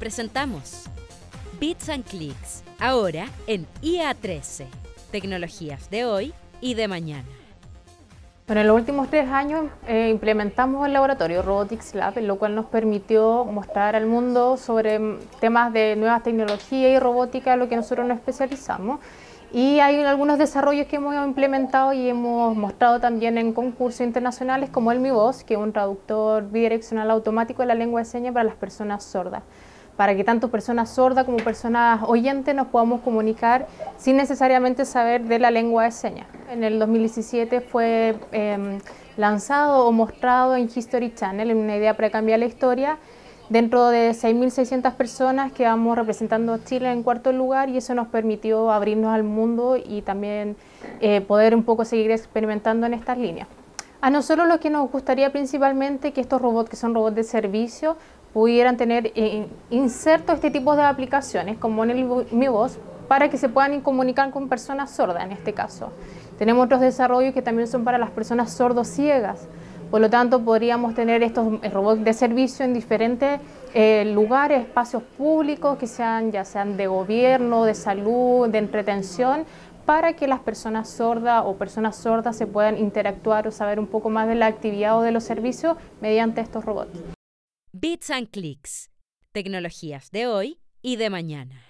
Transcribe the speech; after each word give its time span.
Presentamos 0.00 0.86
Bits 1.60 1.90
and 1.90 2.04
Clicks, 2.06 2.64
ahora 2.80 3.26
en 3.46 3.66
IA13. 3.82 4.64
Tecnologías 5.12 5.90
de 5.90 6.06
hoy 6.06 6.32
y 6.62 6.72
de 6.72 6.88
mañana. 6.88 7.28
Bueno, 8.46 8.62
en 8.62 8.68
los 8.68 8.76
últimos 8.76 9.10
tres 9.10 9.28
años 9.28 9.66
eh, 9.86 10.08
implementamos 10.08 10.86
el 10.86 10.94
laboratorio 10.94 11.42
Robotics 11.42 11.94
Lab, 11.94 12.16
lo 12.16 12.38
cual 12.38 12.54
nos 12.54 12.64
permitió 12.64 13.44
mostrar 13.44 13.94
al 13.94 14.06
mundo 14.06 14.56
sobre 14.56 15.18
temas 15.38 15.70
de 15.74 15.96
nuevas 15.96 16.22
tecnologías 16.22 16.92
y 16.92 16.98
robótica, 16.98 17.56
lo 17.56 17.68
que 17.68 17.76
nosotros 17.76 18.06
nos 18.06 18.16
especializamos. 18.16 19.00
Y 19.52 19.80
hay 19.80 20.02
algunos 20.02 20.38
desarrollos 20.38 20.86
que 20.86 20.96
hemos 20.96 21.14
implementado 21.14 21.92
y 21.92 22.08
hemos 22.08 22.56
mostrado 22.56 23.00
también 23.00 23.36
en 23.36 23.52
concursos 23.52 24.00
internacionales 24.00 24.70
como 24.70 24.92
el 24.92 25.00
Mi 25.00 25.10
Voz, 25.10 25.44
que 25.44 25.54
es 25.54 25.60
un 25.60 25.74
traductor 25.74 26.50
bidireccional 26.50 27.10
automático 27.10 27.60
de 27.60 27.66
la 27.66 27.74
lengua 27.74 28.00
de 28.00 28.06
señas 28.06 28.32
para 28.32 28.44
las 28.44 28.56
personas 28.56 29.04
sordas 29.04 29.42
para 30.00 30.16
que 30.16 30.24
tanto 30.24 30.50
personas 30.50 30.88
sordas 30.88 31.26
como 31.26 31.36
personas 31.36 32.00
oyentes 32.06 32.54
nos 32.54 32.68
podamos 32.68 33.02
comunicar 33.02 33.66
sin 33.98 34.16
necesariamente 34.16 34.86
saber 34.86 35.24
de 35.24 35.38
la 35.38 35.50
lengua 35.50 35.84
de 35.84 35.90
señas. 35.90 36.26
En 36.50 36.64
el 36.64 36.78
2017 36.78 37.60
fue 37.60 38.16
em, 38.32 38.78
lanzado 39.18 39.86
o 39.86 39.92
mostrado 39.92 40.56
en 40.56 40.70
History 40.74 41.12
Channel, 41.14 41.50
en 41.50 41.58
una 41.58 41.76
idea 41.76 41.96
para 41.96 42.08
cambiar 42.08 42.38
la 42.38 42.46
historia, 42.46 42.96
dentro 43.50 43.88
de 43.88 44.12
6.600 44.12 44.94
personas 44.94 45.52
que 45.52 45.64
vamos 45.64 45.98
representando 45.98 46.54
a 46.54 46.64
Chile 46.64 46.90
en 46.90 47.02
cuarto 47.02 47.30
lugar 47.30 47.68
y 47.68 47.76
eso 47.76 47.94
nos 47.94 48.08
permitió 48.08 48.72
abrirnos 48.72 49.12
al 49.12 49.24
mundo 49.24 49.76
y 49.76 50.00
también 50.00 50.56
eh, 51.02 51.20
poder 51.20 51.54
un 51.54 51.62
poco 51.62 51.84
seguir 51.84 52.10
experimentando 52.10 52.86
en 52.86 52.94
estas 52.94 53.18
líneas. 53.18 53.48
A 54.02 54.08
nosotros 54.08 54.48
lo 54.48 54.60
que 54.60 54.70
nos 54.70 54.90
gustaría 54.90 55.30
principalmente 55.30 56.14
que 56.14 56.22
estos 56.22 56.40
robots, 56.40 56.70
que 56.70 56.76
son 56.76 56.94
robots 56.94 57.16
de 57.16 57.22
servicio, 57.22 57.98
pudieran 58.32 58.76
tener 58.76 59.12
eh, 59.14 59.46
inserto 59.70 60.32
este 60.32 60.50
tipo 60.50 60.76
de 60.76 60.82
aplicaciones, 60.82 61.58
como 61.58 61.84
en 61.84 61.90
el 61.90 62.26
Mi 62.30 62.48
Voz, 62.48 62.78
para 63.08 63.28
que 63.28 63.36
se 63.36 63.48
puedan 63.48 63.80
comunicar 63.80 64.30
con 64.30 64.48
personas 64.48 64.90
sordas 64.90 65.24
en 65.24 65.32
este 65.32 65.52
caso. 65.52 65.90
Tenemos 66.38 66.64
otros 66.64 66.80
desarrollos 66.80 67.34
que 67.34 67.42
también 67.42 67.66
son 67.66 67.84
para 67.84 67.98
las 67.98 68.10
personas 68.10 68.52
sordos 68.52 68.88
ciegas. 68.88 69.48
Por 69.90 70.00
lo 70.00 70.08
tanto, 70.08 70.40
podríamos 70.44 70.94
tener 70.94 71.22
estos 71.24 71.58
eh, 71.62 71.68
robots 71.70 72.04
de 72.04 72.12
servicio 72.12 72.64
en 72.64 72.72
diferentes 72.72 73.40
eh, 73.74 74.04
lugares, 74.14 74.60
espacios 74.60 75.02
públicos, 75.18 75.76
que 75.78 75.88
sean 75.88 76.30
ya 76.30 76.44
sean 76.44 76.76
de 76.76 76.86
gobierno, 76.86 77.64
de 77.64 77.74
salud, 77.74 78.48
de 78.48 78.58
entretención, 78.58 79.44
para 79.84 80.12
que 80.12 80.28
las 80.28 80.38
personas 80.38 80.88
sordas 80.88 81.42
o 81.44 81.56
personas 81.56 81.96
sordas 81.96 82.36
se 82.36 82.46
puedan 82.46 82.78
interactuar 82.78 83.48
o 83.48 83.50
saber 83.50 83.80
un 83.80 83.88
poco 83.88 84.08
más 84.08 84.28
de 84.28 84.36
la 84.36 84.46
actividad 84.46 84.96
o 84.96 85.02
de 85.02 85.10
los 85.10 85.24
servicios 85.24 85.76
mediante 86.00 86.40
estos 86.40 86.64
robots. 86.64 86.96
Bits 87.72 88.10
and 88.10 88.30
Clicks, 88.32 88.90
tecnologías 89.30 90.10
de 90.10 90.26
hoy 90.26 90.58
y 90.82 90.96
de 90.96 91.08
mañana. 91.08 91.69